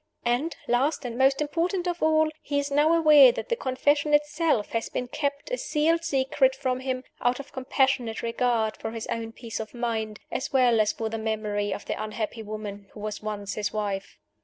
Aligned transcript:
And, 0.25 0.55
last 0.67 1.05
and 1.05 1.15
most 1.15 1.41
important 1.41 1.87
of 1.87 2.01
all, 2.01 2.31
he 2.41 2.57
is 2.57 2.71
now 2.71 2.91
aware 2.91 3.31
that 3.33 3.49
the 3.49 3.55
Confession 3.55 4.15
itself 4.15 4.71
has 4.71 4.89
been 4.89 5.07
kept 5.07 5.51
a 5.51 5.59
sealed 5.59 6.03
secret 6.03 6.55
from 6.55 6.79
him, 6.79 7.03
out 7.21 7.39
of 7.39 7.51
compassionate 7.53 8.23
regard 8.23 8.77
for 8.77 8.93
his 8.93 9.05
own 9.11 9.31
peace 9.31 9.59
of 9.59 9.75
mind, 9.75 10.19
as 10.31 10.51
well 10.51 10.81
as 10.81 10.91
for 10.91 11.07
the 11.09 11.19
memory 11.19 11.71
of 11.71 11.85
the 11.85 12.01
unhappy 12.03 12.41
woman 12.41 12.87
who 12.93 12.99
was 12.99 13.21
once 13.21 13.53
his 13.53 13.71
wife. 13.71 14.17